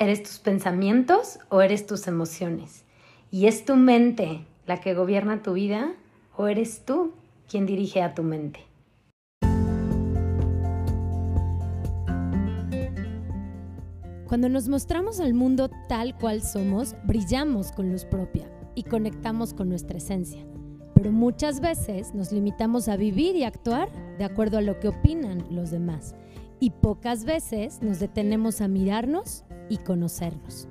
[0.00, 2.84] ¿Eres tus pensamientos o eres tus emociones?
[3.32, 5.92] ¿Y es tu mente la que gobierna tu vida
[6.36, 7.14] o eres tú
[7.50, 8.60] quien dirige a tu mente?
[14.28, 19.68] Cuando nos mostramos al mundo tal cual somos, brillamos con luz propia y conectamos con
[19.68, 20.46] nuestra esencia.
[20.94, 25.44] Pero muchas veces nos limitamos a vivir y actuar de acuerdo a lo que opinan
[25.50, 26.14] los demás.
[26.60, 30.68] Y pocas veces nos detenemos a mirarnos y conocernos.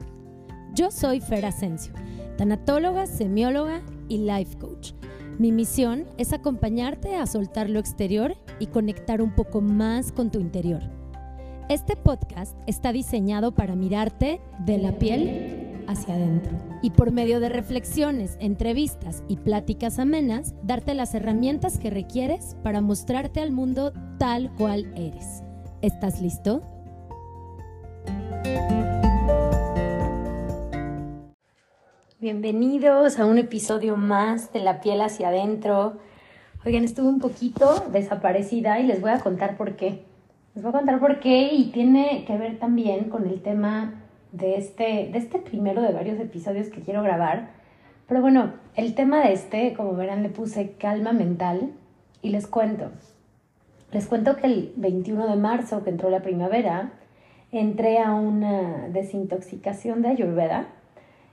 [0.74, 1.94] Yo soy Fer Asensio,
[2.38, 4.92] tanatóloga, semióloga y life coach.
[5.40, 10.40] Mi misión es acompañarte a soltar lo exterior y conectar un poco más con tu
[10.40, 10.82] interior.
[11.70, 17.50] Este podcast está diseñado para mirarte de la piel hacia adentro y por medio de
[17.50, 24.54] reflexiones, entrevistas y pláticas amenas, darte las herramientas que requieres para mostrarte al mundo tal
[24.56, 25.44] cual eres.
[25.82, 26.62] ¿Estás listo?
[32.20, 35.98] Bienvenidos a un episodio más de La piel hacia adentro.
[36.66, 40.04] Oigan, estuve un poquito desaparecida y les voy a contar por qué.
[40.54, 43.94] Les voy a contar por qué y tiene que ver también con el tema
[44.32, 47.52] de este, de este primero de varios episodios que quiero grabar.
[48.08, 51.72] Pero bueno, el tema de este, como verán, le puse calma mental
[52.22, 52.92] y les cuento.
[53.92, 56.92] Les cuento que el 21 de marzo, que entró la primavera,
[57.52, 60.68] entré a una desintoxicación de Ayurveda.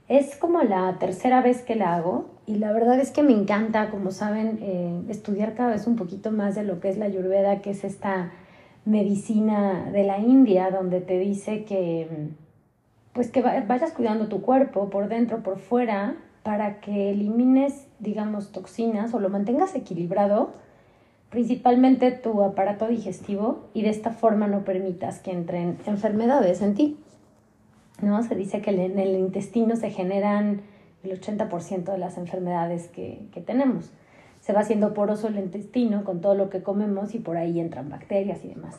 [0.08, 3.90] Es como la tercera vez que la hago y la verdad es que me encanta,
[3.90, 7.62] como saben, eh, estudiar cada vez un poquito más de lo que es la ayurveda,
[7.62, 8.32] que es esta
[8.84, 12.28] medicina de la India, donde te dice que
[13.14, 19.14] pues que vayas cuidando tu cuerpo por dentro, por fuera, para que elimines, digamos, toxinas
[19.14, 20.52] o lo mantengas equilibrado,
[21.34, 26.96] principalmente tu aparato digestivo, y de esta forma no permitas que entren enfermedades en ti.
[28.00, 28.22] ¿no?
[28.22, 30.60] Se dice que en el intestino se generan
[31.02, 33.91] el 80% de las enfermedades que, tenemos.
[34.41, 37.88] Se va haciendo poroso el intestino con todo lo que comemos y por ahí entran
[37.88, 38.78] bacterias y demás.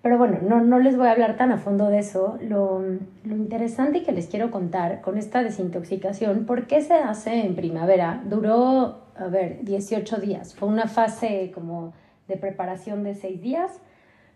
[0.00, 2.38] Pero bueno, no, no les voy a hablar tan a fondo de eso.
[2.40, 7.56] Lo, lo interesante que les quiero contar con esta desintoxicación, ¿por qué se hace en
[7.56, 8.22] primavera?
[8.24, 10.54] Duró, a ver, 18 días.
[10.54, 11.92] Fue una fase como
[12.28, 13.80] de preparación de 6 días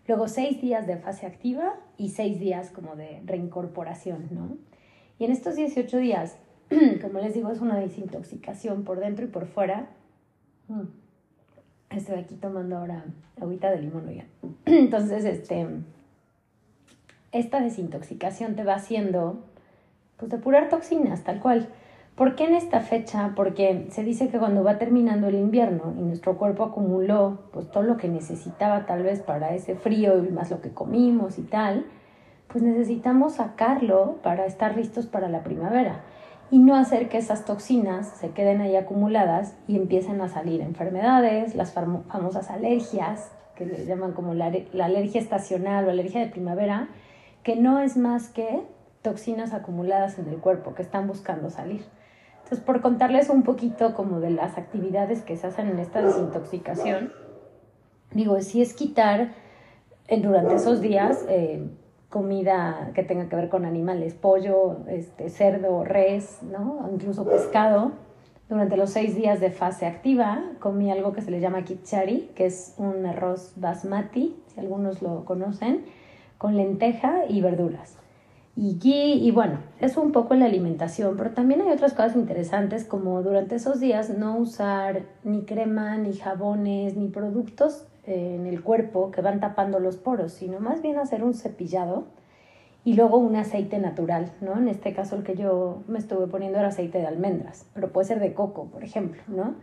[0.09, 4.57] Luego seis días de fase activa y seis días como de reincorporación, ¿no?
[5.19, 6.35] Y en estos 18 días,
[7.03, 9.89] como les digo, es una desintoxicación por dentro y por fuera.
[10.67, 10.85] Mm.
[11.91, 13.05] Estoy aquí tomando ahora
[13.39, 14.25] agüita de limón, ya.
[14.65, 15.67] Entonces, este,
[17.31, 19.43] esta desintoxicación te va haciendo,
[20.17, 21.69] pues, depurar toxinas, tal cual.
[22.19, 23.31] ¿Por qué en esta fecha?
[23.33, 27.83] Porque se dice que cuando va terminando el invierno y nuestro cuerpo acumuló pues todo
[27.83, 31.85] lo que necesitaba tal vez para ese frío y más lo que comimos y tal,
[32.49, 36.01] pues necesitamos sacarlo para estar listos para la primavera
[36.51, 41.55] y no hacer que esas toxinas se queden ahí acumuladas y empiecen a salir enfermedades,
[41.55, 46.89] las famosas alergias, que le llaman como la, la alergia estacional o alergia de primavera,
[47.43, 48.61] que no es más que
[49.03, 51.85] toxinas acumuladas en el cuerpo que están buscando salir.
[52.49, 57.13] Entonces, por contarles un poquito como de las actividades que se hacen en esta desintoxicación,
[58.11, 59.33] digo, si es quitar
[60.07, 61.69] eh, durante esos días eh,
[62.09, 66.89] comida que tenga que ver con animales, pollo, este, cerdo, res, ¿no?
[66.91, 67.91] incluso pescado.
[68.49, 72.47] Durante los seis días de fase activa comí algo que se le llama kichari, que
[72.47, 75.85] es un arroz basmati, si algunos lo conocen,
[76.39, 77.98] con lenteja y verduras
[78.61, 83.23] y bueno, eso un poco en la alimentación, pero también hay otras cosas interesantes como
[83.23, 89.11] durante esos días no usar ni crema, ni jabones, ni productos eh, en el cuerpo
[89.11, 92.07] que van tapando los poros, sino más bien hacer un cepillado
[92.83, 94.57] y luego un aceite natural, ¿no?
[94.57, 98.07] En este caso el que yo me estuve poniendo era aceite de almendras, pero puede
[98.07, 99.55] ser de coco, por ejemplo, ¿no?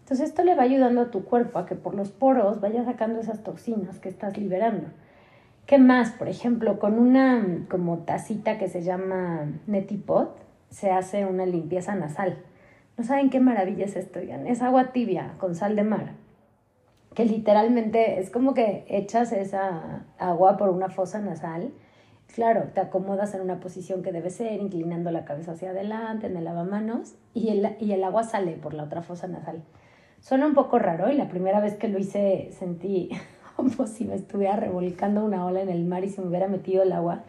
[0.00, 3.20] Entonces esto le va ayudando a tu cuerpo a que por los poros vaya sacando
[3.20, 4.88] esas toxinas que estás liberando.
[5.66, 6.10] ¿Qué más?
[6.10, 10.36] Por ejemplo, con una como tacita que se llama Netipot
[10.68, 12.36] se hace una limpieza nasal.
[12.98, 16.12] No saben qué maravilla es esto, Es agua tibia con sal de mar.
[17.14, 21.72] Que literalmente es como que echas esa agua por una fosa nasal.
[22.34, 26.36] Claro, te acomodas en una posición que debe ser, inclinando la cabeza hacia adelante, en
[26.36, 29.62] el lavamanos, y el, y el agua sale por la otra fosa nasal.
[30.20, 33.10] Suena un poco raro y la primera vez que lo hice sentí
[33.56, 36.82] como si me estuviera revolcando una ola en el mar y se me hubiera metido
[36.82, 37.22] el agua.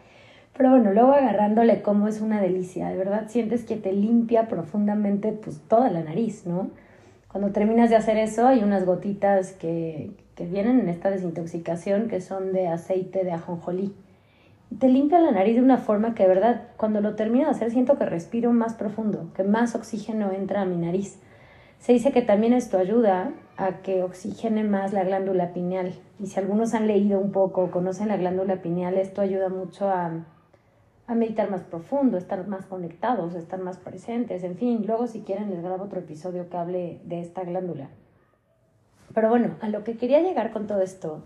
[0.56, 5.32] Pero bueno, luego agarrándole como es una delicia, de verdad sientes que te limpia profundamente
[5.32, 6.70] pues toda la nariz, ¿no?
[7.30, 12.22] Cuando terminas de hacer eso hay unas gotitas que, que vienen en esta desintoxicación que
[12.22, 13.92] son de aceite de ajonjolí.
[14.78, 17.70] te limpia la nariz de una forma que de verdad cuando lo termino de hacer
[17.70, 21.18] siento que respiro más profundo, que más oxígeno entra a mi nariz.
[21.78, 25.94] Se dice que también esto ayuda a que oxigene más la glándula pineal.
[26.18, 29.88] Y si algunos han leído un poco o conocen la glándula pineal, esto ayuda mucho
[29.88, 30.24] a,
[31.06, 34.84] a meditar más profundo, estar más conectados, estar más presentes, en fin.
[34.86, 37.88] Luego si quieren les grabo otro episodio que hable de esta glándula.
[39.14, 41.22] Pero bueno, a lo que quería llegar con todo esto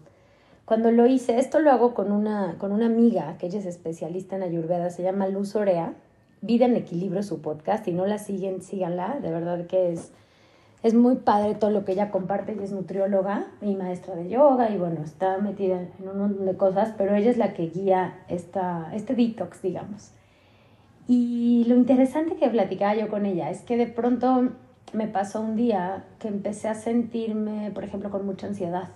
[0.70, 4.36] cuando lo hice, esto lo hago con una, con una amiga que ella es especialista
[4.36, 5.94] en Ayurveda, se llama Luz Orea,
[6.42, 10.12] Vida en Equilibrio su podcast, y no la siguen, síganla, de verdad que es,
[10.82, 14.70] es muy padre todo lo que ella comparte, ella es nutrióloga y maestra de yoga
[14.70, 18.24] y bueno, está metida en un montón de cosas, pero ella es la que guía
[18.28, 20.12] esta, este detox, digamos.
[21.06, 24.50] Y lo interesante que platicaba yo con ella es que de pronto
[24.92, 28.90] me pasó un día que empecé a sentirme, por ejemplo, con mucha ansiedad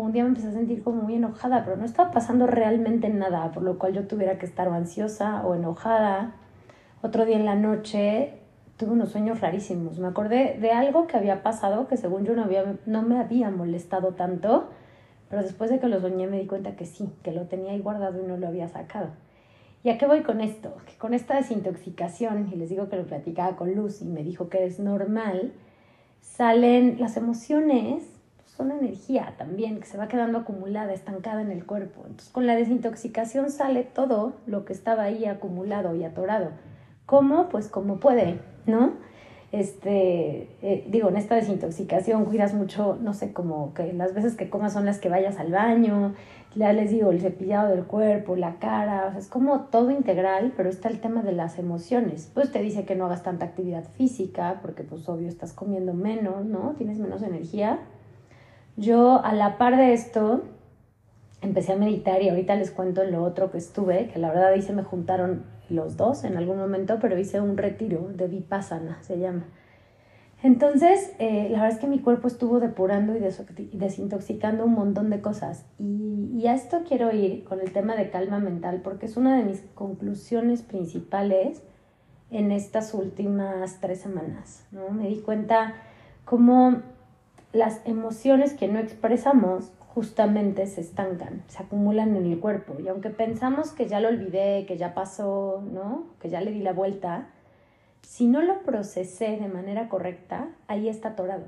[0.00, 3.50] un día me empecé a sentir como muy enojada, pero no estaba pasando realmente nada,
[3.52, 6.32] por lo cual yo tuviera que estar o ansiosa o enojada.
[7.02, 8.34] Otro día en la noche
[8.76, 9.98] tuve unos sueños rarísimos.
[9.98, 13.50] Me acordé de algo que había pasado que según yo no, había, no me había
[13.50, 14.68] molestado tanto,
[15.28, 17.80] pero después de que lo soñé me di cuenta que sí, que lo tenía ahí
[17.80, 19.08] guardado y no lo había sacado.
[19.82, 20.74] ¿Y a qué voy con esto?
[20.86, 24.48] Que con esta desintoxicación, y les digo que lo platicaba con Luz y me dijo
[24.48, 25.52] que es normal,
[26.20, 28.16] salen las emociones
[28.56, 32.02] son energía también que se va quedando acumulada, estancada en el cuerpo.
[32.06, 36.50] Entonces, con la desintoxicación sale todo lo que estaba ahí acumulado y atorado.
[37.06, 37.48] ¿Cómo?
[37.48, 38.94] Pues como puede, ¿no?
[39.52, 44.50] Este, eh, digo, en esta desintoxicación cuidas mucho, no sé, como que las veces que
[44.50, 46.14] comas son las que vayas al baño,
[46.54, 50.52] ya les digo, el cepillado del cuerpo, la cara, o sea, es como todo integral,
[50.56, 52.30] pero está el tema de las emociones.
[52.34, 56.44] Pues te dice que no hagas tanta actividad física, porque pues obvio estás comiendo menos,
[56.44, 56.74] ¿no?
[56.76, 57.80] Tienes menos energía
[58.76, 60.42] yo a la par de esto
[61.40, 64.48] empecé a meditar y ahorita les cuento en lo otro que estuve, que la verdad
[64.48, 69.02] ahí se me juntaron los dos en algún momento, pero hice un retiro de Vipassana,
[69.02, 69.44] se llama.
[70.42, 73.20] Entonces, eh, la verdad es que mi cuerpo estuvo depurando y
[73.72, 75.64] desintoxicando un montón de cosas.
[75.78, 79.36] Y, y, a esto quiero ir con el tema de calma mental, porque es una
[79.36, 81.62] de mis conclusiones principales
[82.30, 84.66] en estas últimas tres semanas.
[84.72, 84.90] ¿no?
[84.90, 85.74] Me di cuenta
[86.24, 86.82] cómo
[87.52, 92.76] las emociones que no expresamos justamente se estancan, se acumulan en el cuerpo.
[92.78, 96.04] Y aunque pensamos que ya lo olvidé, que ya pasó, ¿no?
[96.20, 97.28] Que ya le di la vuelta,
[98.02, 101.44] si no lo procesé de manera correcta, ahí está atorado.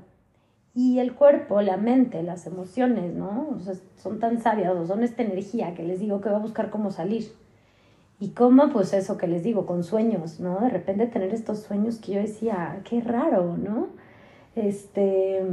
[0.73, 3.59] Y el cuerpo, la mente, las emociones, ¿no?
[3.97, 7.31] son tan sabias, son esta energía que les digo que va a buscar cómo salir.
[8.19, 10.59] Y cómo, pues eso que les digo, con sueños, ¿no?
[10.59, 13.89] De repente tener estos sueños que yo decía, qué raro, ¿no?
[14.55, 15.45] Este,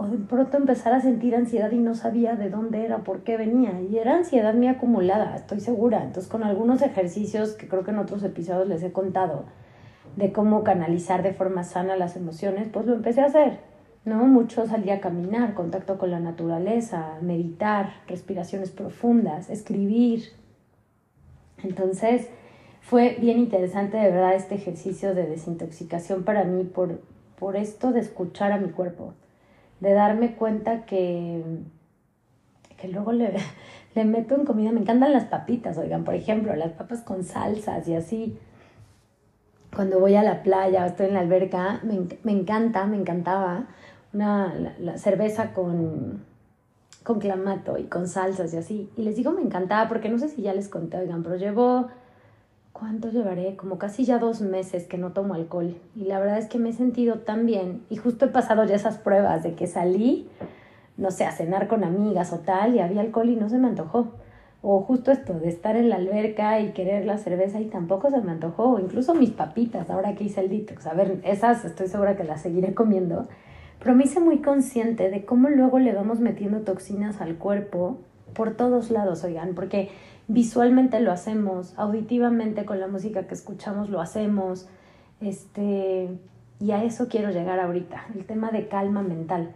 [0.00, 3.36] o de pronto empezar a sentir ansiedad y no sabía de dónde era, por qué
[3.36, 3.82] venía.
[3.82, 6.02] Y era ansiedad muy acumulada, estoy segura.
[6.02, 9.44] Entonces con algunos ejercicios que creo que en otros episodios les he contado
[10.16, 13.58] de cómo canalizar de forma sana las emociones, pues lo empecé a hacer.
[14.06, 14.24] ¿no?
[14.24, 20.30] Mucho salía a caminar, contacto con la naturaleza, meditar, respiraciones profundas, escribir.
[21.62, 22.30] Entonces
[22.80, 27.02] fue bien interesante de verdad este ejercicio de desintoxicación para mí por,
[27.38, 29.12] por esto de escuchar a mi cuerpo
[29.80, 31.42] de darme cuenta que,
[32.76, 33.34] que luego le,
[33.94, 34.72] le meto en comida.
[34.72, 38.38] Me encantan las papitas, oigan, por ejemplo, las papas con salsas y así.
[39.74, 43.68] Cuando voy a la playa o estoy en la alberca, me, me encanta, me encantaba
[44.12, 46.24] una la, cerveza con,
[47.04, 48.90] con clamato y con salsas y así.
[48.96, 51.88] Y les digo me encantaba porque no sé si ya les conté, oigan, pero llevo
[52.80, 53.56] ¿cuánto llevaré?
[53.56, 55.76] Como casi ya dos meses que no tomo alcohol.
[55.94, 57.82] Y la verdad es que me he sentido tan bien.
[57.90, 60.28] Y justo he pasado ya esas pruebas de que salí,
[60.96, 63.68] no sé, a cenar con amigas o tal, y había alcohol y no se me
[63.68, 64.12] antojó.
[64.62, 68.22] O justo esto de estar en la alberca y querer la cerveza y tampoco se
[68.22, 68.70] me antojó.
[68.70, 70.86] O incluso mis papitas, ahora que hice el detox.
[70.86, 73.28] A ver, esas estoy segura que las seguiré comiendo.
[73.78, 77.98] Pero me hice muy consciente de cómo luego le vamos metiendo toxinas al cuerpo
[78.34, 79.90] por todos lados, oigan, porque
[80.28, 84.68] visualmente lo hacemos, auditivamente con la música que escuchamos lo hacemos,
[85.20, 86.08] este,
[86.60, 89.52] y a eso quiero llegar ahorita, el tema de calma mental.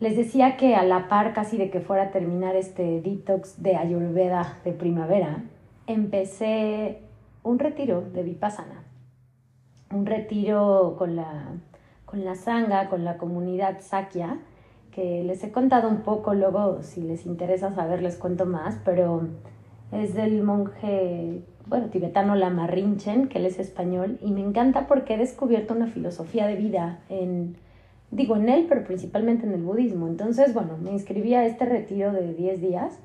[0.00, 3.76] Les decía que a la par casi de que fuera a terminar este detox de
[3.76, 5.44] Ayurveda de primavera,
[5.86, 7.02] empecé
[7.42, 8.82] un retiro de Vipassana,
[9.92, 11.48] un retiro con la,
[12.06, 14.38] con la Sangha, con la comunidad Sakya,
[14.90, 19.28] que les he contado un poco, luego si les interesa saber les cuento más, pero
[19.92, 25.14] es del monje, bueno, tibetano Lama Rinchen, que él es español, y me encanta porque
[25.14, 27.56] he descubierto una filosofía de vida en,
[28.10, 30.08] digo en él, pero principalmente en el budismo.
[30.08, 32.98] Entonces, bueno, me inscribí a este retiro de 10 días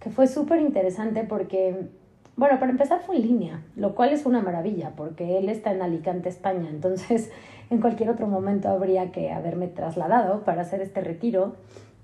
[0.00, 1.88] que fue súper interesante porque,
[2.36, 5.82] bueno, para empezar fue en línea, lo cual es una maravilla porque él está en
[5.82, 7.30] Alicante, España, entonces
[7.70, 11.54] en cualquier otro momento habría que haberme trasladado para hacer este retiro,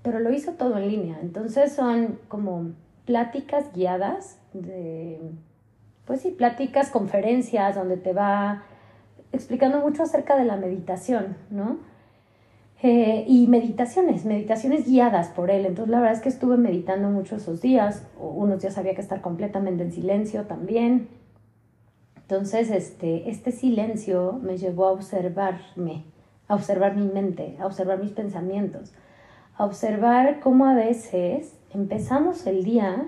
[0.01, 2.71] pero lo hizo todo en línea, entonces son como
[3.05, 5.19] pláticas guiadas de,
[6.05, 8.63] pues sí, pláticas, conferencias donde te va
[9.31, 11.77] explicando mucho acerca de la meditación, ¿no?
[12.83, 15.65] Eh, y meditaciones, meditaciones guiadas por él.
[15.65, 19.19] Entonces la verdad es que estuve meditando mucho esos días, unos días había que estar
[19.21, 21.07] completamente en silencio también.
[22.29, 26.03] Entonces este, este silencio me llevó a observarme,
[26.49, 28.91] a observar mi mente, a observar mis pensamientos,
[29.55, 33.05] a observar cómo a veces empezamos el día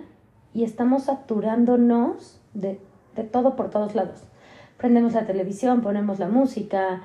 [0.54, 2.80] y estamos saturándonos de,
[3.18, 4.24] de todo por todos lados.
[4.78, 7.02] Prendemos la televisión, ponemos la música,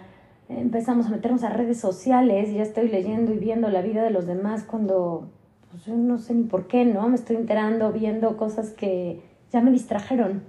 [0.49, 4.11] empezamos a meternos a redes sociales y ya estoy leyendo y viendo la vida de
[4.11, 5.31] los demás cuando
[5.73, 7.09] pues, no sé ni por qué, ¿no?
[7.09, 10.45] Me estoy enterando, viendo cosas que ya me distrajeron.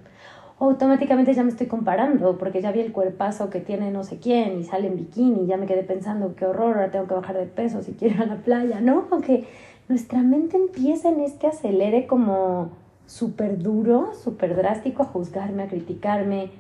[0.60, 4.60] Automáticamente ya me estoy comparando porque ya vi el cuerpazo que tiene no sé quién
[4.60, 7.46] y sale en bikini ya me quedé pensando qué horror, ahora tengo que bajar de
[7.46, 9.06] peso si quiero ir a la playa, ¿no?
[9.12, 9.46] Aunque
[9.90, 12.70] nuestra mente empieza en este acelere como
[13.06, 16.52] súper duro, súper drástico a juzgarme, a criticarme,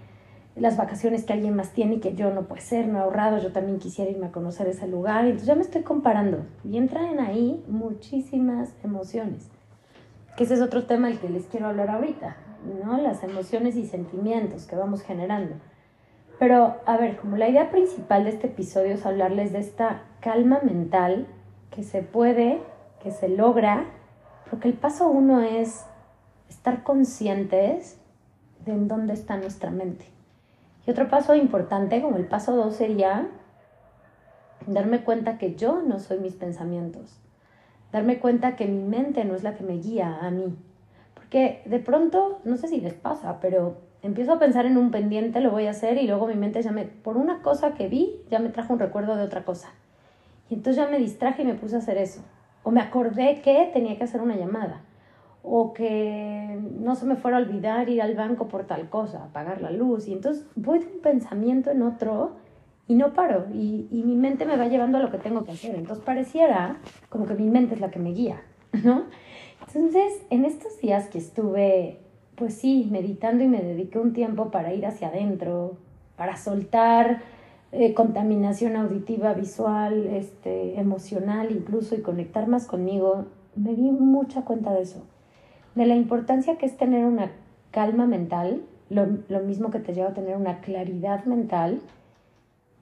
[0.56, 3.40] las vacaciones que alguien más tiene y que yo no puede ser, no he ahorrado,
[3.40, 5.26] yo también quisiera irme a conocer ese lugar.
[5.26, 9.50] Entonces ya me estoy comparando y entran ahí muchísimas emociones.
[10.38, 12.98] Que ese es otro tema del que les quiero hablar ahorita, ¿no?
[12.98, 15.56] Las emociones y sentimientos que vamos generando.
[16.40, 20.60] Pero, a ver, como la idea principal de este episodio es hablarles de esta calma
[20.64, 21.28] mental
[21.72, 22.62] que se puede,
[23.02, 23.86] que se logra,
[24.50, 25.86] porque el paso uno es
[26.50, 28.00] estar conscientes
[28.66, 30.06] de en dónde está nuestra mente.
[30.86, 33.28] Y otro paso importante, como el paso dos, sería
[34.68, 37.20] darme cuenta que yo no soy mis pensamientos.
[37.92, 40.58] Darme cuenta que mi mente no es la que me guía a mí.
[41.36, 45.42] Porque de pronto, no sé si les pasa, pero empiezo a pensar en un pendiente,
[45.42, 48.22] lo voy a hacer y luego mi mente ya me, por una cosa que vi,
[48.30, 49.74] ya me trajo un recuerdo de otra cosa.
[50.50, 52.22] Y entonces ya me distraje y me puse a hacer eso.
[52.64, 54.84] O me acordé que tenía que hacer una llamada
[55.44, 59.62] o que no se me fuera a olvidar ir al banco por tal cosa, apagar
[59.62, 60.08] la luz.
[60.08, 62.38] Y entonces voy de un pensamiento en otro
[62.88, 63.48] y no paro.
[63.54, 65.76] Y, y, mi mente me va llevando a lo que tengo que hacer.
[65.76, 66.78] Entonces pareciera
[67.10, 68.42] como que mi mente es la que me guía,
[68.86, 69.04] ¿no?
[69.62, 72.00] Entonces, en estos días que estuve,
[72.36, 75.78] pues sí, meditando y me dediqué un tiempo para ir hacia adentro,
[76.16, 77.22] para soltar
[77.72, 84.74] eh, contaminación auditiva, visual, este, emocional incluso y conectar más conmigo, me di mucha cuenta
[84.74, 85.04] de eso.
[85.76, 87.32] De la importancia que es tener una
[87.72, 89.08] calma mental, lo,
[89.42, 91.82] mismo que te lleva a tener una claridad mental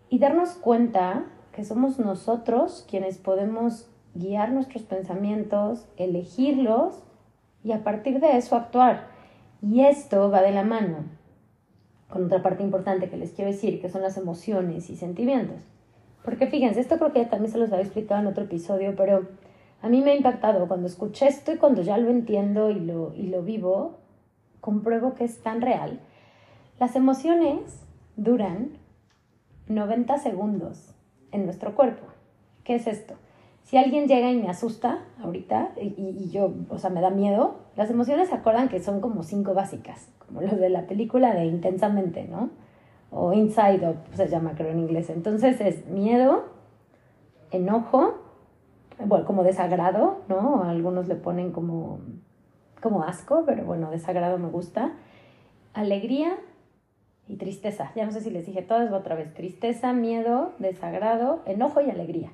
[0.10, 1.25] y darnos cuenta
[1.56, 7.03] que somos nosotros quienes podemos guiar nuestros pensamientos, elegirlos
[7.63, 9.08] y a partir de eso actuar.
[9.62, 11.05] Y esto va de la mano
[12.10, 15.58] con otra parte importante que les quiero decir, que son las emociones y sentimientos.
[16.24, 19.27] Porque fíjense, esto creo que también se los había explicado en otro episodio, pero
[19.82, 23.13] a mí me ha impactado cuando escuché esto y cuando ya lo entiendo y lo,
[23.15, 23.98] y lo vivo,
[24.62, 26.00] compruebo que es tan real.
[26.79, 27.82] Las emociones
[28.15, 28.77] duran
[29.67, 30.93] 90 segundos
[31.32, 32.05] en nuestro cuerpo.
[32.63, 33.15] ¿Qué es esto?
[33.63, 37.55] Si alguien llega y me asusta ahorita y, y, yo, o sea, me da miedo,
[37.75, 41.46] las emociones se acuerdan que son como cinco básicas, como los de la película de
[41.46, 42.50] Intensamente, ¿no?
[43.10, 45.10] O Inside Out, se llama creo en inglés.
[45.10, 46.43] Entonces es miedo,
[47.51, 48.15] enojo,
[49.00, 50.63] bueno, como desagrado, ¿no?
[50.63, 52.00] Algunos le ponen como,
[52.82, 54.93] como asco, pero bueno, desagrado me gusta.
[55.74, 56.36] Alegría
[57.27, 57.91] y tristeza.
[57.96, 59.34] Ya no sé si les dije todas otra vez.
[59.34, 62.32] Tristeza, miedo, desagrado, enojo y alegría.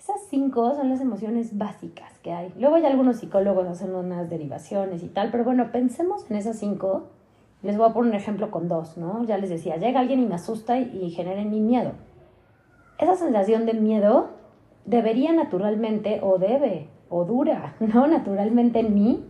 [0.00, 2.54] Esas cinco son las emociones básicas que hay.
[2.58, 7.08] Luego hay algunos psicólogos hacen unas derivaciones y tal, pero bueno, pensemos en esas cinco.
[7.62, 9.24] Les voy a poner un ejemplo con dos, ¿no?
[9.24, 11.92] Ya les decía, llega alguien y me asusta y, genera en mí miedo.
[12.98, 14.30] Esa sensación de miedo
[14.86, 18.06] debería naturalmente, o debe, o dura, ¿no?
[18.06, 19.26] Naturalmente en mí,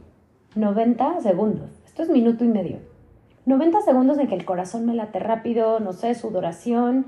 [0.54, 1.82] 90 segundos.
[1.84, 2.78] Esto es minuto y medio.
[3.44, 7.06] 90 segundos en que el corazón me late rápido, no sé, sudoración,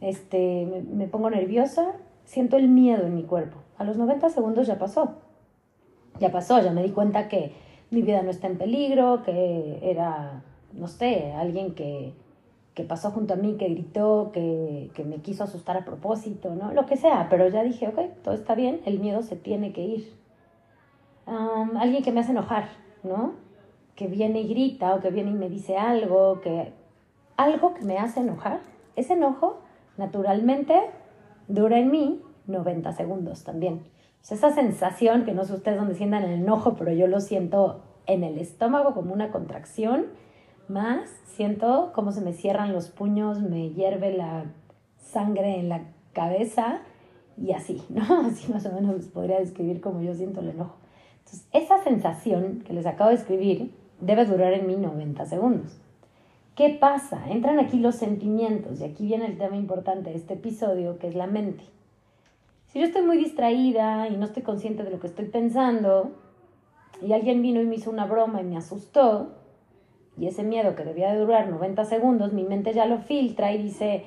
[0.00, 1.92] este, me, me pongo nerviosa,
[2.24, 3.58] siento el miedo en mi cuerpo.
[3.78, 5.16] A los 90 segundos ya pasó.
[6.20, 7.52] Ya pasó, ya me di cuenta que
[7.90, 12.12] mi vida no está en peligro, que era, no sé, alguien que,
[12.74, 16.72] que pasó junto a mí, que gritó, que, que, me quiso asustar a propósito, ¿no?
[16.72, 19.82] Lo que sea, pero ya dije, ok, todo está bien, el miedo se tiene que
[19.82, 20.12] ir.
[21.26, 22.68] alguien que me hace enojar,
[23.02, 23.34] ¿no?
[23.96, 26.72] Que viene y grita o que viene y me dice algo, que
[27.36, 28.60] algo que me hace enojar,
[28.96, 29.58] ese enojo
[29.96, 30.90] naturalmente
[31.48, 33.82] dura en mí 90 segundos también.
[34.22, 38.24] esa sensación, que no sé ustedes dónde sientan el enojo, pero yo lo siento en
[38.24, 40.06] el estómago como una contracción,
[40.68, 44.44] más siento cómo se me cierran los puños, me hierve la
[44.98, 45.82] sangre en la
[46.12, 46.80] cabeza
[47.36, 48.26] y así, ¿no?
[48.26, 50.76] Así más o menos les podría describir cómo yo siento el enojo.
[51.18, 55.80] Entonces, esa sensación que les acabo de escribir debe durar en mí 90 segundos.
[56.54, 57.20] ¿Qué pasa?
[57.30, 61.16] Entran aquí los sentimientos y aquí viene el tema importante de este episodio, que es
[61.16, 61.64] la mente.
[62.68, 66.12] Si yo estoy muy distraída y no estoy consciente de lo que estoy pensando,
[67.02, 69.32] y alguien vino y me hizo una broma y me asustó,
[70.16, 73.58] y ese miedo que debía de durar 90 segundos, mi mente ya lo filtra y
[73.60, 74.04] dice,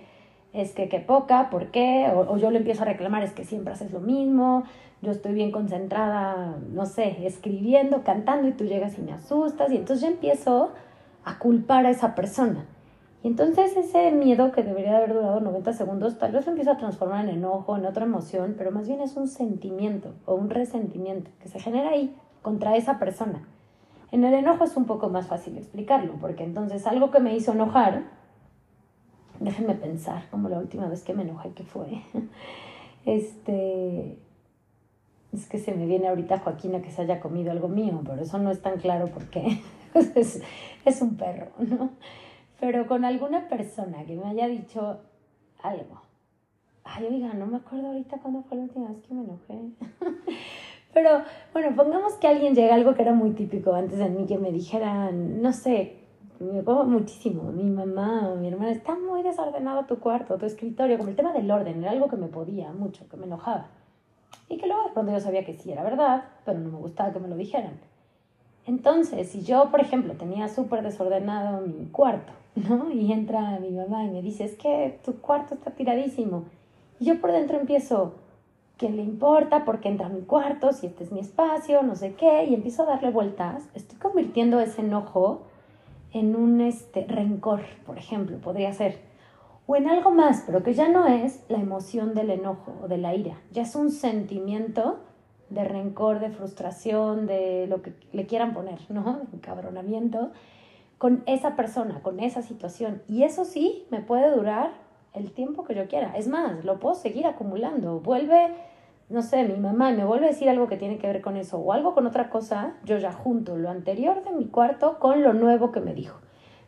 [0.53, 2.09] es que qué poca, ¿por qué?
[2.15, 4.63] O, yo le empiezo a reclamar, es que siempre haces lo mismo,
[5.01, 9.75] yo estoy bien concentrada, no sé, escribiendo, cantando y tú llegas y me asustas y
[9.75, 10.71] entonces ya empiezo
[11.27, 12.65] a culpar a esa persona.
[13.21, 16.77] Y entonces ese miedo que debería de haber durado 90 segundos, tal vez empieza a
[16.77, 21.29] transformar en enojo, en otra emoción, pero más bien es un sentimiento o un resentimiento
[21.41, 23.45] que se genera ahí contra esa persona.
[24.11, 27.51] En el enojo es un poco más fácil explicarlo, porque entonces algo que me hizo
[27.51, 28.03] enojar,
[29.41, 32.03] déjenme pensar, como la última vez que me enojé, que fue,
[33.05, 34.17] este,
[35.33, 38.37] es que se me viene ahorita Joaquina que se haya comido algo mío, pero eso
[38.37, 39.61] no es tan claro porque
[40.15, 40.41] es,
[40.85, 41.91] es un perro, ¿no?
[42.59, 44.99] Pero con alguna persona que me haya dicho
[45.61, 46.01] algo.
[46.83, 49.59] Ay, oiga, no me acuerdo ahorita cuándo fue la última vez que me enojé.
[50.93, 51.21] Pero
[51.53, 54.51] bueno, pongamos que alguien llega algo que era muy típico antes de mí, que me
[54.51, 55.97] dijeran, no sé,
[56.39, 61.09] me acuerdo muchísimo, mi mamá mi hermana, está muy desordenado tu cuarto, tu escritorio, como
[61.09, 63.67] el tema del orden, era algo que me podía mucho, que me enojaba.
[64.49, 67.11] Y que luego de pronto yo sabía que sí era verdad, pero no me gustaba
[67.11, 67.79] que me lo dijeran.
[68.67, 72.91] Entonces, si yo, por ejemplo, tenía súper desordenado mi cuarto, ¿no?
[72.91, 76.43] Y entra mi mamá y me dice, es que tu cuarto está tiradísimo.
[76.99, 78.15] Y yo por dentro empiezo,
[78.77, 79.63] ¿qué le importa?
[79.63, 82.83] Porque entra a mi cuarto, si este es mi espacio, no sé qué, y empiezo
[82.83, 83.69] a darle vueltas.
[83.73, 85.43] Estoy convirtiendo ese enojo
[86.11, 88.99] en un este, rencor, por ejemplo, podría ser.
[89.65, 92.97] O en algo más, pero que ya no es la emoción del enojo o de
[92.97, 94.99] la ira, ya es un sentimiento
[95.49, 99.21] de rencor, de frustración, de lo que le quieran poner, ¿no?
[99.33, 100.31] Encabronamiento
[100.97, 103.01] con esa persona, con esa situación.
[103.07, 104.71] Y eso sí me puede durar
[105.13, 106.15] el tiempo que yo quiera.
[106.17, 107.99] Es más, lo puedo seguir acumulando.
[107.99, 108.53] Vuelve,
[109.09, 111.59] no sé, mi mamá me vuelve a decir algo que tiene que ver con eso
[111.59, 115.33] o algo con otra cosa, yo ya junto lo anterior de mi cuarto con lo
[115.33, 116.19] nuevo que me dijo,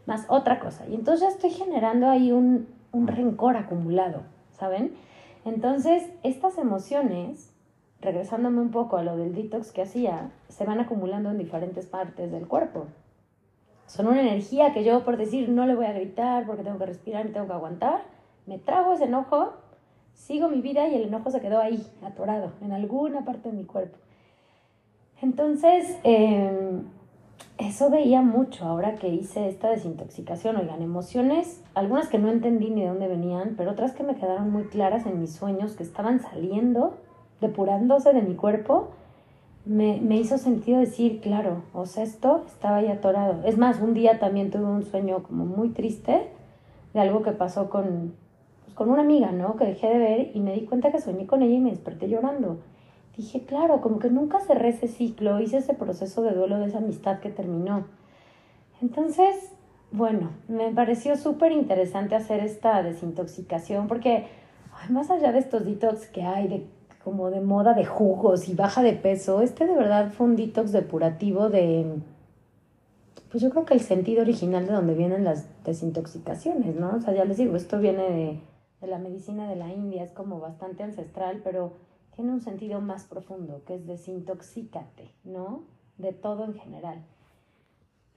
[0.05, 0.87] más otra cosa.
[0.87, 4.93] Y entonces ya estoy generando ahí un, un rencor acumulado, ¿saben?
[5.45, 7.53] Entonces, estas emociones,
[8.01, 12.31] regresándome un poco a lo del detox que hacía, se van acumulando en diferentes partes
[12.31, 12.87] del cuerpo.
[13.85, 16.85] Son una energía que yo, por decir, no le voy a gritar porque tengo que
[16.85, 18.03] respirar y tengo que aguantar,
[18.45, 19.53] me trago ese enojo,
[20.13, 23.65] sigo mi vida y el enojo se quedó ahí, atorado, en alguna parte de mi
[23.65, 23.97] cuerpo.
[25.21, 26.83] Entonces, em,
[27.57, 30.55] eso veía mucho ahora que hice esta desintoxicación.
[30.55, 34.49] Oigan, emociones, algunas que no entendí ni de dónde venían, pero otras que me quedaron
[34.49, 36.97] muy claras en mis sueños, que estaban saliendo,
[37.41, 38.89] depurándose de mi cuerpo,
[39.65, 43.43] me, me hizo sentido decir, claro, o sea, esto estaba ahí atorado.
[43.45, 46.27] Es más, un día también tuve un sueño como muy triste
[46.93, 48.13] de algo que pasó con,
[48.75, 49.55] con una amiga, ¿no?
[49.55, 52.09] Que dejé de ver y me di cuenta que soñé con ella y me desperté
[52.09, 52.59] llorando.
[53.15, 56.77] Dije, claro, como que nunca cerré ese ciclo, hice ese proceso de duelo de esa
[56.77, 57.85] amistad que terminó.
[58.81, 59.53] Entonces,
[59.91, 64.27] bueno, me pareció súper interesante hacer esta desintoxicación porque
[64.89, 66.67] más allá de estos detox que hay, de,
[67.09, 70.71] como de moda de jugos y baja de peso, este de verdad fue un detox
[70.71, 71.95] depurativo de,
[73.31, 76.97] pues yo creo que el sentido original de donde vienen las desintoxicaciones, ¿no?
[76.97, 78.39] O sea, ya les digo, esto viene de,
[78.79, 81.73] de la medicina de la India, es como bastante ancestral, pero
[82.15, 85.63] tiene un sentido más profundo, que es desintoxícate, ¿no?
[85.97, 87.03] De todo en general.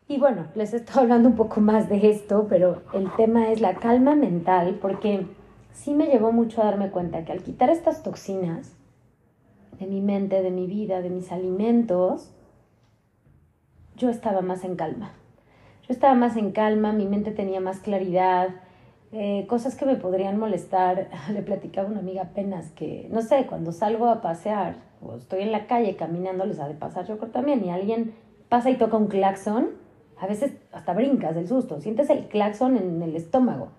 [0.07, 3.77] Y bueno, les estoy hablando un poco más de esto, pero el tema es la
[3.77, 5.27] calma mental, porque
[5.73, 8.77] sí me llevó mucho a darme cuenta que al quitar estas toxinas
[9.79, 12.33] de mi mente, de mi vida, de mis alimentos,
[13.97, 15.13] yo estaba más en calma.
[15.83, 18.49] Yo estaba más en calma, mi mente tenía más claridad,
[19.13, 21.09] eh, cosas que me podrían molestar.
[21.33, 25.43] Le platicaba a una amiga apenas que, no sé, cuando salgo a pasear o estoy
[25.43, 28.15] en la calle caminando, les ha de pasar yo creo también, y alguien
[28.49, 29.71] pasa y toca un claxon,
[30.17, 33.71] a veces hasta brincas del susto, sientes el claxon en el estómago.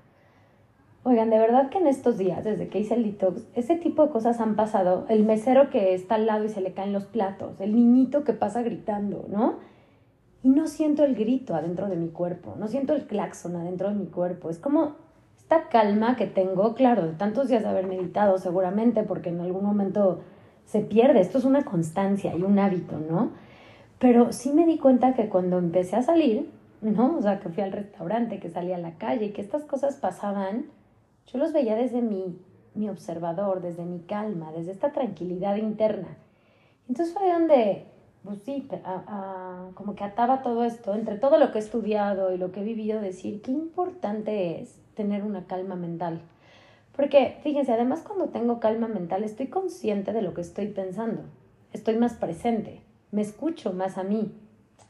[1.06, 4.12] Oigan, de verdad que en estos días, desde que hice el detox, ese tipo de
[4.12, 5.06] cosas han pasado.
[5.10, 8.32] El mesero que está al lado y se le caen los platos, el niñito que
[8.32, 9.56] pasa gritando, ¿no?
[10.44, 13.96] Y no siento el grito adentro de mi cuerpo, no siento el claxon adentro de
[13.96, 14.50] mi cuerpo.
[14.50, 14.96] Es como
[15.38, 19.66] esta calma que tengo, claro, de tantos días de haber meditado seguramente, porque en algún
[19.66, 20.22] momento
[20.66, 23.32] se pierde, esto es una constancia y un hábito, ¿no?
[24.00, 26.50] Pero sí me di cuenta que cuando empecé a salir,
[26.82, 27.18] ¿no?
[27.18, 29.98] O sea, que fui al restaurante, que salí a la calle y que estas cosas
[29.98, 30.66] pasaban,
[31.28, 32.40] yo los veía desde mi,
[32.76, 36.18] mi observador, desde mi calma, desde esta tranquilidad interna.
[36.88, 37.86] Entonces fue donde,
[38.24, 38.68] pues sí,
[39.76, 42.64] como que ataba todo esto, entre todo lo que he estudiado y lo que he
[42.64, 46.22] vivido, decir qué importante es tener una calma mental.
[46.96, 51.24] Porque, fíjense, además cuando tengo calma mental estoy consciente de lo que estoy pensando,
[51.72, 52.82] estoy más presente,
[53.12, 54.32] me escucho más a mí.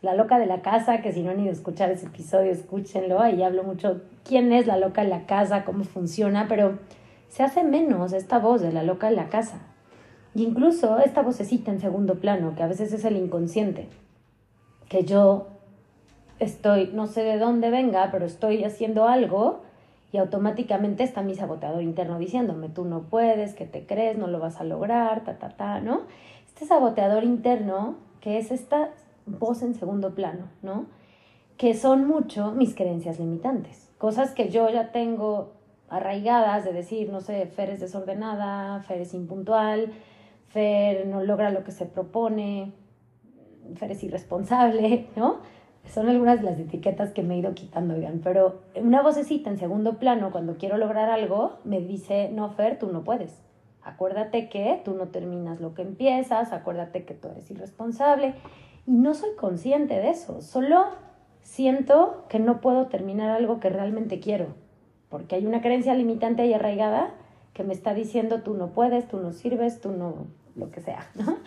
[0.02, 3.42] La loca de la casa, que si no han ido escuchar ese episodio, escúchenlo, ahí
[3.42, 6.80] hablo mucho quién es la loca de la casa, cómo funciona, pero
[7.30, 9.62] se hace menos esta voz de la loca de la casa.
[10.36, 13.88] Y incluso esta vocecita en segundo plano, que a veces es el inconsciente,
[14.90, 15.48] que yo
[16.40, 19.62] estoy, no sé de dónde venga, pero estoy haciendo algo
[20.12, 24.40] y automáticamente está mi saboteador interno diciéndome, tú no puedes, que te crees, no lo
[24.40, 26.02] vas a lograr, ta, ta, ta, ¿no?
[26.46, 28.90] Este saboteador interno, que es esta
[29.26, 30.88] voz en segundo plano, ¿no?
[31.58, 35.54] Que son mucho mis creencias limitantes, cosas que yo ya tengo
[35.90, 39.94] arraigadas de decir, no sé, Fer es desordenada, Fer es impuntual,
[40.50, 42.74] Fer no logra lo que se propone,
[43.76, 45.40] Fer es irresponsable, ¿no?
[45.86, 49.58] son algunas de las etiquetas que me he ido quitando, oigan, pero una vocecita en
[49.58, 53.42] segundo plano cuando quiero lograr algo me dice, no, Fer, tú no puedes.
[53.82, 58.36] Acuérdate que tú no terminas lo que empiezas, acuérdate que tú eres irresponsable.
[58.86, 60.86] Y no soy consciente de eso, solo
[61.42, 64.48] siento que no puedo terminar algo que realmente quiero,
[65.10, 67.14] porque hay una creencia limitante y arraigada
[67.54, 71.08] que me está diciendo tú no puedes, tú no sirves, tú no, lo que sea,
[71.16, 71.38] ¿no?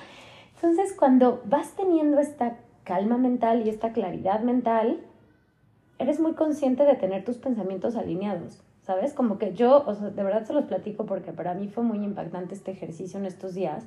[0.55, 5.01] Entonces, cuando vas teniendo esta calma mental y esta claridad mental,
[5.99, 9.13] eres muy consciente de tener tus pensamientos alineados, ¿sabes?
[9.13, 12.55] Como que yo, o de verdad se los platico porque para mí fue muy impactante
[12.55, 13.85] este ejercicio en estos días,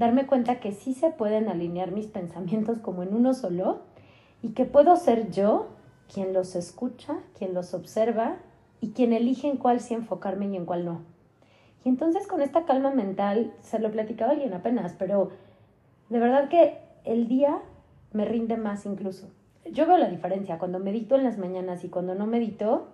[0.00, 3.80] darme cuenta que sí se pueden alinear mis pensamientos como en uno solo
[4.42, 5.68] y que puedo ser yo
[6.12, 8.38] quien los escucha, quien los observa
[8.80, 11.02] y quien elige en cuál sí enfocarme y en cuál no.
[11.84, 15.32] Y entonces con esta calma mental, se lo platicaba alguien apenas, pero
[16.08, 17.60] de verdad que el día
[18.14, 19.28] me rinde más incluso.
[19.70, 22.88] Yo veo la diferencia cuando medito en las mañanas y cuando no medito,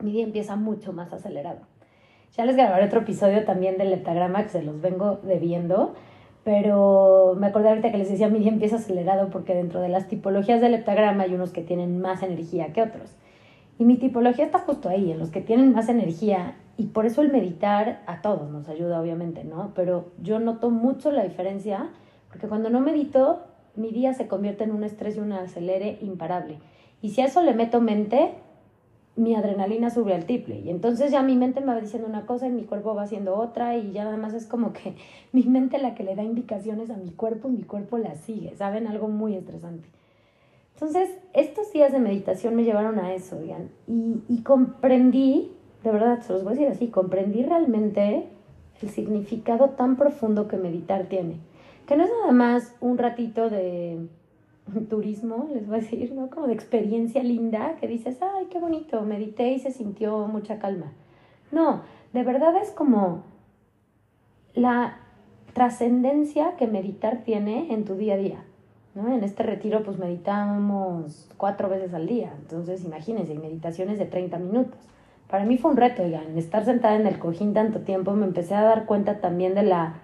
[0.00, 1.60] mi día empieza mucho más acelerado.
[2.36, 5.94] Ya les grabaré otro episodio también del letagrama que se los vengo debiendo,
[6.44, 10.06] pero me acordé ahorita que les decía mi día empieza acelerado porque dentro de las
[10.06, 13.16] tipologías del leptagrama hay unos que tienen más energía que otros.
[13.78, 17.22] Y mi tipología está justo ahí, en los que tienen más energía y por eso
[17.22, 19.72] el meditar a todos nos ayuda obviamente, ¿no?
[19.74, 21.90] Pero yo noto mucho la diferencia
[22.28, 23.40] porque cuando no medito
[23.74, 26.58] mi día se convierte en un estrés y un acelere imparable.
[27.02, 28.34] Y si a eso le meto mente,
[29.16, 30.60] mi adrenalina sube al triple.
[30.60, 33.36] Y entonces ya mi mente me va diciendo una cosa y mi cuerpo va haciendo
[33.36, 34.94] otra y ya nada más es como que
[35.32, 38.54] mi mente la que le da indicaciones a mi cuerpo y mi cuerpo la sigue.
[38.56, 38.86] ¿Saben?
[38.86, 39.88] Algo muy estresante.
[40.74, 43.68] Entonces, estos días de meditación me llevaron a eso, oigan.
[43.86, 45.52] Y, y comprendí,
[45.84, 48.28] de verdad, se los voy a decir así, comprendí realmente
[48.80, 51.36] el significado tan profundo que meditar tiene
[51.90, 53.98] que no es nada más un ratito de
[54.88, 56.30] turismo, les voy a decir, ¿no?
[56.30, 60.92] Como de experiencia linda, que dices, ay, qué bonito, medité y se sintió mucha calma.
[61.52, 63.24] No, de verdad es como
[64.54, 64.98] la
[65.52, 68.44] trascendencia que meditar tiene en tu día a día.
[68.94, 69.12] ¿no?
[69.12, 74.80] En este retiro pues meditamos cuatro veces al día, entonces imagínense, meditaciones de 30 minutos.
[75.28, 78.54] Para mí fue un reto, oigan, estar sentada en el cojín tanto tiempo, me empecé
[78.54, 79.94] a dar cuenta también de la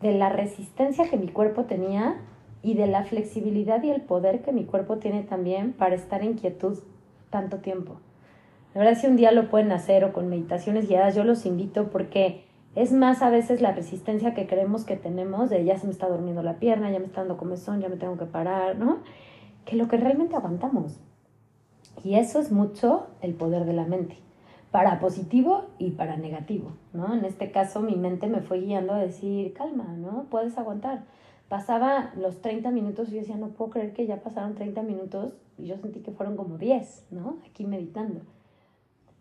[0.00, 2.16] de la resistencia que mi cuerpo tenía
[2.62, 6.34] y de la flexibilidad y el poder que mi cuerpo tiene también para estar en
[6.34, 6.78] quietud
[7.30, 7.96] tanto tiempo.
[8.74, 11.90] La verdad, si un día lo pueden hacer o con meditaciones guiadas, yo los invito
[11.90, 12.44] porque
[12.74, 16.08] es más a veces la resistencia que creemos que tenemos de ya se me está
[16.08, 18.98] durmiendo la pierna, ya me está dando comezón, ya me tengo que parar, ¿no?
[19.66, 20.98] Que lo que realmente aguantamos.
[22.02, 24.16] Y eso es mucho el poder de la mente
[24.70, 27.12] para positivo y para negativo, ¿no?
[27.12, 30.24] En este caso mi mente me fue guiando a decir, calma, ¿no?
[30.30, 31.04] Puedes aguantar.
[31.52, 35.34] Pasaba los 30 minutos y yo decía, no puedo creer que ya pasaron 30 minutos
[35.58, 37.36] y yo sentí que fueron como 10, ¿no?
[37.46, 38.22] Aquí meditando.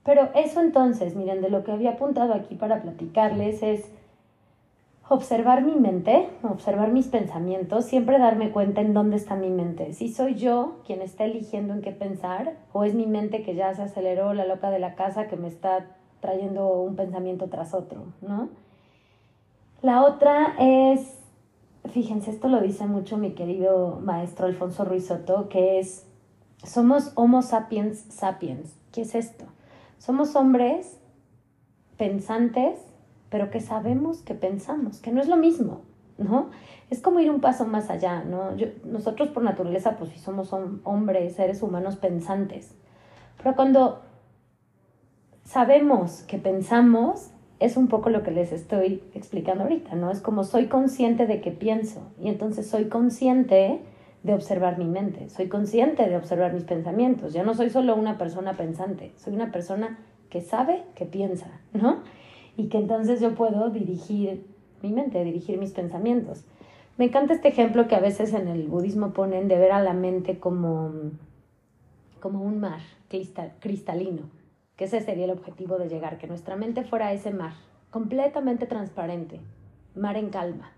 [0.05, 3.91] Pero eso entonces, miren, de lo que había apuntado aquí para platicarles es
[5.09, 9.91] observar mi mente, observar mis pensamientos, siempre darme cuenta en dónde está mi mente.
[9.91, 13.73] Si soy yo quien está eligiendo en qué pensar o es mi mente que ya
[13.73, 15.85] se aceleró la loca de la casa que me está
[16.21, 18.47] trayendo un pensamiento tras otro, ¿no?
[19.81, 21.20] La otra es,
[21.89, 26.05] fíjense, esto lo dice mucho mi querido maestro Alfonso Ruiz Soto, que es,
[26.63, 28.75] somos Homo sapiens sapiens.
[28.91, 29.45] ¿Qué es esto?
[29.97, 30.97] Somos hombres
[31.97, 32.79] pensantes
[33.31, 35.81] pero que sabemos que pensamos, que no es lo mismo,
[36.17, 36.49] ¿no?
[36.89, 38.49] Es como ir un paso más allá, ¿no?
[38.83, 42.75] nosotros por naturaleza, pues si somos hombres, seres humanos pensantes,
[43.41, 44.01] pero cuando
[45.45, 47.31] sabemos que pensamos,
[47.62, 50.10] es un poco lo que les estoy explicando ahorita, ¿no?
[50.10, 53.80] Es como soy consciente de que pienso y entonces soy consciente
[54.24, 57.34] de observar mi mente, soy consciente de observar mis pensamientos.
[57.34, 60.00] Ya no soy solo una persona pensante, soy una persona
[60.32, 62.00] que sabe que piensa, ¿no?
[62.58, 64.43] Y que entonces yo puedo dirigir
[64.82, 66.43] mi mente, dirigir mis pensamientos.
[66.97, 69.93] Me encanta este ejemplo que a veces en el budismo ponen de ver a la
[69.93, 70.91] mente como,
[72.19, 72.80] como un mar
[73.60, 74.24] cristalino,
[74.81, 77.53] que ese sería el objetivo de llegar, que nuestra mente fuera ese mar,
[77.91, 79.39] completamente transparente,
[79.93, 80.71] mar en calma.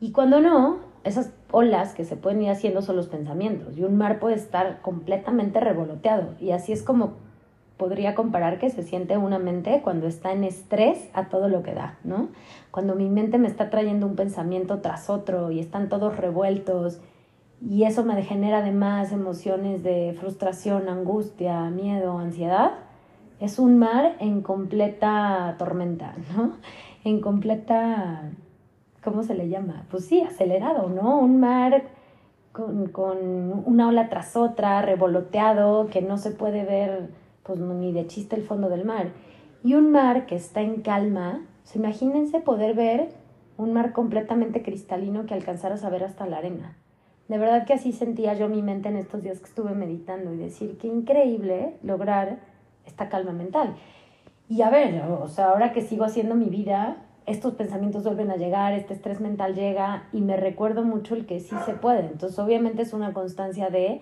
[0.00, 3.98] Y cuando no, esas olas que se pueden ir haciendo son los pensamientos y un
[3.98, 7.12] mar puede estar completamente revoloteado y así es como
[7.76, 11.74] podría comparar que se siente una mente cuando está en estrés a todo lo que
[11.74, 12.30] da, ¿no?
[12.70, 17.02] Cuando mi mente me está trayendo un pensamiento tras otro y están todos revueltos
[17.60, 22.72] y eso me genera además emociones de frustración, angustia, miedo, ansiedad,
[23.40, 26.52] es un mar en completa tormenta, ¿no?
[27.04, 28.30] En completa
[29.02, 29.84] ¿cómo se le llama?
[29.90, 31.18] Pues sí, acelerado, ¿no?
[31.18, 31.84] Un mar
[32.52, 37.10] con, con, una ola tras otra, revoloteado, que no se puede ver
[37.42, 39.08] pues ni de chiste el fondo del mar.
[39.64, 41.42] Y un mar que está en calma,
[41.74, 43.08] imagínense poder ver
[43.56, 46.76] un mar completamente cristalino que alcanzara a ver hasta la arena.
[47.28, 50.38] De verdad que así sentía yo mi mente en estos días que estuve meditando y
[50.38, 52.38] decir, qué increíble lograr
[52.86, 53.76] esta calma mental.
[54.48, 58.36] Y a ver, o sea, ahora que sigo haciendo mi vida, estos pensamientos vuelven a
[58.36, 62.06] llegar, este estrés mental llega y me recuerdo mucho el que sí se puede.
[62.06, 64.00] Entonces, obviamente es una constancia de,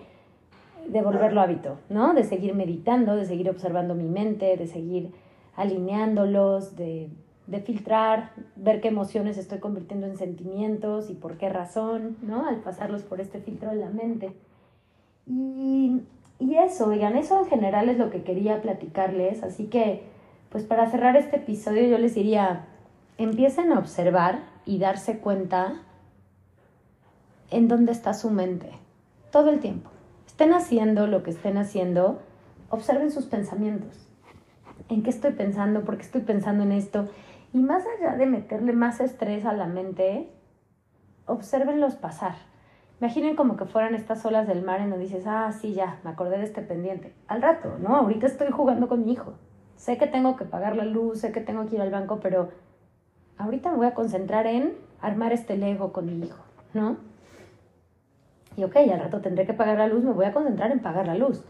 [0.87, 2.13] de volverlo hábito, ¿no?
[2.13, 5.11] De seguir meditando, de seguir observando mi mente, de seguir
[5.57, 7.09] alineándolos, de,
[7.47, 12.45] de filtrar, ver qué emociones estoy convirtiendo en sentimientos y por qué razón, ¿no?
[12.47, 14.33] Al pasarlos por este filtro de la mente.
[15.25, 16.01] Y,
[16.39, 20.03] y eso, oigan, eso en general es lo que quería platicarles, así que,
[20.49, 22.65] pues para cerrar este episodio yo les diría,
[23.17, 25.81] empiecen a observar y darse cuenta
[27.49, 28.71] en dónde está su mente
[29.31, 29.89] todo el tiempo.
[30.25, 32.19] Estén haciendo lo que estén haciendo,
[32.69, 34.07] observen sus pensamientos.
[34.89, 35.83] ¿En qué estoy pensando?
[35.83, 37.07] ¿Por qué estoy pensando en esto?
[37.57, 40.29] Y más allá de meterle más estrés a la mente,
[41.25, 42.35] observenlos pasar.
[43.01, 46.11] Imaginen como que fueran estas olas del mar en donde dices, ah, sí, ya, me
[46.11, 47.15] acordé de este pendiente.
[47.27, 47.95] Al rato, ¿no?
[47.95, 49.33] Ahorita estoy jugando con mi hijo.
[49.75, 52.49] Sé que tengo que pagar la luz, sé que tengo que ir al banco, pero
[53.39, 56.43] ahorita me voy a concentrar en armar este Lego con mi hijo,
[56.75, 56.97] ¿no?
[58.55, 61.07] Y ok, al rato tendré que pagar la luz, me voy a concentrar en pagar
[61.07, 61.43] la luz.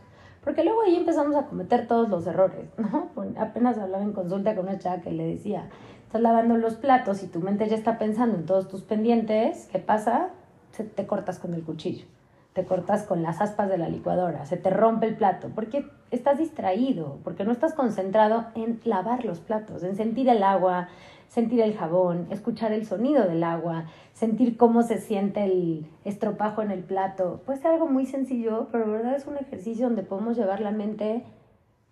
[0.48, 3.10] Porque luego ahí empezamos a cometer todos los errores, ¿no?
[3.38, 5.68] Apenas hablaba en consulta con una chava que le decía,
[6.08, 9.80] estás lavando los platos y tu mente ya está pensando en todos tus pendientes, ¿qué
[9.80, 10.30] pasa?
[10.72, 12.06] Se te cortas con el cuchillo,
[12.54, 16.38] te cortas con las aspas de la licuadora, se te rompe el plato, porque estás
[16.38, 20.88] distraído, porque no estás concentrado en lavar los platos, en sentir el agua,
[21.28, 26.72] sentir el jabón, escuchar el sonido del agua, sentir cómo se siente el estropajo en
[26.72, 27.42] el plato.
[27.46, 31.26] Puede ser algo muy sencillo, pero verdad es un ejercicio donde podemos llevar la mente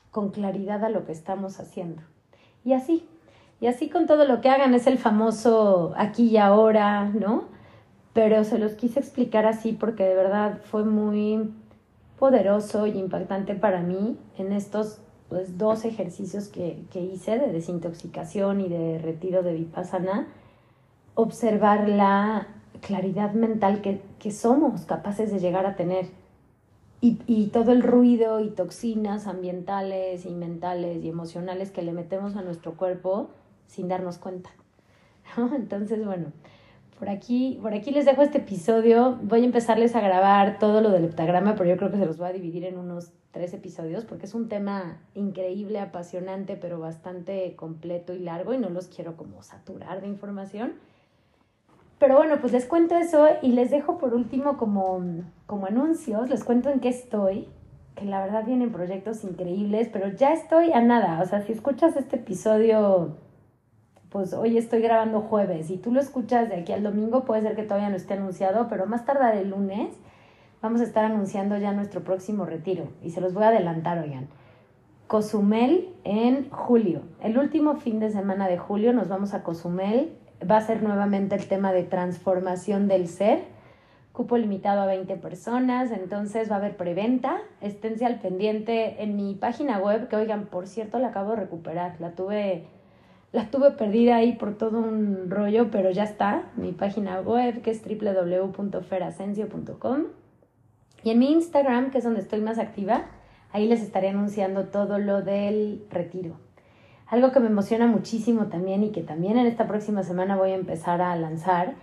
[0.10, 2.02] con claridad a lo que estamos haciendo.
[2.64, 3.10] Y así,
[3.62, 7.46] y así con todo lo que hagan es el famoso aquí y ahora, ¿no?
[8.14, 11.52] Pero se los quise explicar así porque de verdad fue muy
[12.20, 18.70] poderoso y impactante para mí en estos pues, dos ejercicios que, hice de desintoxicación y
[18.70, 20.28] de retiro de vipassana,
[21.14, 22.48] observar la
[22.82, 26.08] claridad mental que, somos capaces de llegar a tener.
[27.00, 32.36] Y, y, todo el ruido y toxinas ambientales y mentales y emocionales que le metemos
[32.36, 33.30] a nuestro cuerpo
[33.68, 34.50] sin darnos cuenta.
[35.56, 36.32] Entonces, bueno,
[37.00, 39.20] por aquí, por aquí les dejo este episodio.
[39.22, 42.18] Voy a empezarles a grabar todo lo del heptagrama, pero yo creo que se los
[42.18, 47.54] voy a dividir en unos tres episodios porque es un tema increíble, apasionante, pero bastante
[47.58, 50.76] completo y largo y no los quiero como saturar de información.
[52.00, 55.04] Pero bueno, pues les cuento eso y les dejo por último como,
[55.48, 57.50] como anuncios, les cuento en qué estoy,
[57.96, 61.22] que la verdad vienen proyectos increíbles, pero ya estoy a nada.
[61.22, 63.18] O sea, si escuchas este episodio
[64.16, 67.54] pues hoy estoy grabando jueves y tú lo escuchas de aquí al domingo, puede ser
[67.58, 69.94] que todavía no esté anunciado, pero más tarde el lunes
[70.62, 74.30] vamos a estar anunciando ya nuestro próximo retiro y se los voy a adelantar, oigan.
[75.08, 77.02] Cozumel en julio.
[77.22, 80.14] El último fin de semana de julio nos vamos a Cozumel.
[80.50, 83.44] Va a ser nuevamente el tema de transformación del ser.
[84.14, 87.42] Cupo limitado a 20 personas, entonces va a haber preventa.
[87.60, 92.00] Esténse al pendiente en mi página web, que oigan, por cierto, la acabo de recuperar.
[92.00, 92.66] La tuve
[93.36, 96.44] la tuve perdida ahí por todo un rollo, pero ya está.
[96.56, 100.04] Mi página web que es www.ferasencio.com
[101.04, 103.08] y en mi Instagram, que es donde estoy más activa,
[103.52, 106.38] ahí les estaré anunciando todo lo del retiro.
[107.08, 110.56] Algo que me emociona muchísimo también y que también en esta próxima semana voy a
[110.56, 111.74] empezar a lanzar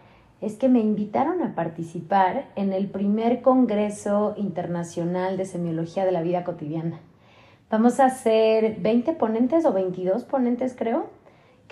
[0.40, 6.22] es que me invitaron a participar en el primer Congreso Internacional de Semiología de la
[6.22, 7.00] Vida Cotidiana.
[7.70, 11.10] Vamos a ser 20 ponentes o 22 ponentes creo,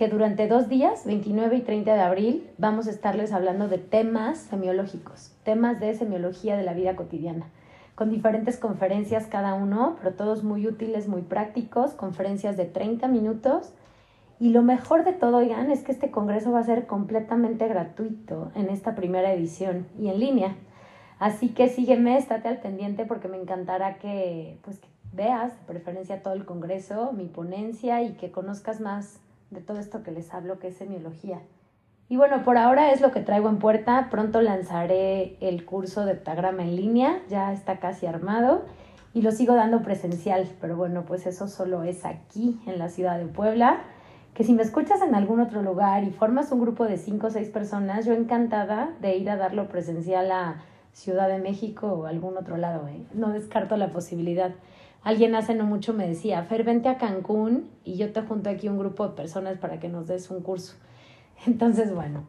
[0.00, 4.38] que durante dos días, 29 y 30 de abril, vamos a estarles hablando de temas
[4.38, 7.50] semiológicos, temas de semiología de la vida cotidiana,
[7.96, 13.74] con diferentes conferencias cada uno, pero todos muy útiles, muy prácticos, conferencias de 30 minutos.
[14.38, 18.52] Y lo mejor de todo, oigan, es que este congreso va a ser completamente gratuito
[18.54, 20.56] en esta primera edición y en línea.
[21.18, 26.22] Así que sígueme, estate al pendiente porque me encantará que, pues, que veas de preferencia
[26.22, 30.58] todo el congreso, mi ponencia y que conozcas más de todo esto que les hablo,
[30.58, 31.40] que es semiología.
[32.08, 34.08] Y bueno, por ahora es lo que traigo en puerta.
[34.10, 38.64] Pronto lanzaré el curso de heptagrama en línea, ya está casi armado
[39.12, 43.18] y lo sigo dando presencial, pero bueno, pues eso solo es aquí en la ciudad
[43.18, 43.80] de Puebla.
[44.34, 47.30] Que si me escuchas en algún otro lugar y formas un grupo de cinco o
[47.30, 52.36] seis personas, yo encantada de ir a darlo presencial a Ciudad de México o algún
[52.36, 52.86] otro lado.
[52.88, 53.02] ¿eh?
[53.14, 54.52] No descarto la posibilidad.
[55.02, 58.68] Alguien hace no mucho me decía, Fer, vente a Cancún y yo te junto aquí
[58.68, 60.76] un grupo de personas para que nos des un curso.
[61.46, 62.24] Entonces, bueno,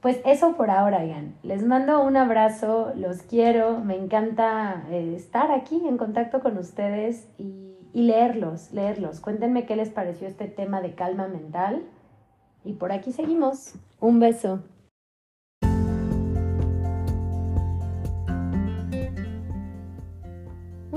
[0.00, 1.34] pues eso por ahora, Ian.
[1.42, 7.26] Les mando un abrazo, los quiero, me encanta eh, estar aquí en contacto con ustedes
[7.36, 9.18] y, y leerlos, leerlos.
[9.20, 11.82] Cuéntenme qué les pareció este tema de calma mental.
[12.64, 13.74] Y por aquí seguimos.
[14.00, 14.62] Un beso.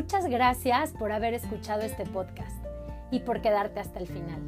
[0.02, 2.58] Muchas gracias por haber escuchado este podcast
[3.12, 4.42] y por quedarte hasta el final.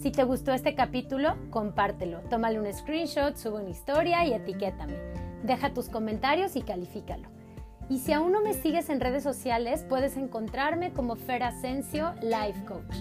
[0.00, 4.94] Si te gustó este capítulo, compártelo, tómale un screenshot, sube una historia y etiquétame.
[5.42, 7.28] Deja tus comentarios y califícalo.
[7.88, 12.64] Y si aún no me sigues en redes sociales, puedes encontrarme como Fer Asensio Life
[12.64, 12.98] Coach.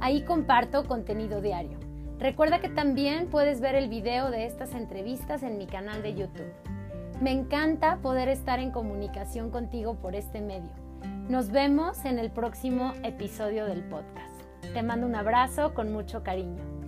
[0.00, 1.78] Ahí comparto contenido diario.
[2.18, 6.54] Recuerda que también puedes ver el video de estas entrevistas en mi canal de YouTube.
[7.20, 10.81] Me encanta poder estar en comunicación contigo por este medio.
[11.28, 14.42] Nos vemos en el próximo episodio del podcast.
[14.74, 16.81] Te mando un abrazo con mucho cariño.